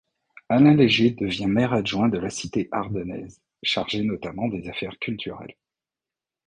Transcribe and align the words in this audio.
Alain 0.49 0.73
Léger 0.73 1.11
devient 1.11 1.45
maire 1.45 1.73
adjoint 1.73 2.09
de 2.09 2.17
la 2.17 2.31
cité 2.31 2.67
ardennaise, 2.71 3.39
chargé 3.61 4.01
notamment 4.01 4.47
des 4.47 4.67
affaires 4.67 4.97
culturelles. 4.97 5.55